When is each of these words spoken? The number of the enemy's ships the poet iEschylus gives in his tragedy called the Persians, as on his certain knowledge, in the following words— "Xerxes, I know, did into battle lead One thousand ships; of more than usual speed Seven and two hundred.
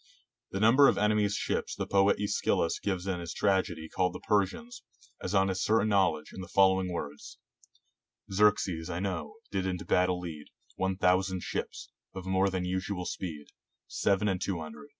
The 0.49 0.59
number 0.59 0.87
of 0.87 0.95
the 0.95 1.03
enemy's 1.03 1.35
ships 1.35 1.75
the 1.75 1.85
poet 1.85 2.17
iEschylus 2.17 2.81
gives 2.81 3.05
in 3.05 3.19
his 3.19 3.35
tragedy 3.35 3.87
called 3.87 4.13
the 4.13 4.19
Persians, 4.21 4.81
as 5.21 5.35
on 5.35 5.47
his 5.47 5.61
certain 5.63 5.89
knowledge, 5.89 6.33
in 6.33 6.41
the 6.41 6.47
following 6.47 6.91
words— 6.91 7.37
"Xerxes, 8.33 8.89
I 8.89 8.99
know, 8.99 9.35
did 9.51 9.67
into 9.67 9.85
battle 9.85 10.19
lead 10.19 10.47
One 10.75 10.97
thousand 10.97 11.43
ships; 11.43 11.91
of 12.15 12.25
more 12.25 12.49
than 12.49 12.65
usual 12.65 13.05
speed 13.05 13.49
Seven 13.85 14.27
and 14.27 14.41
two 14.41 14.59
hundred. 14.59 14.87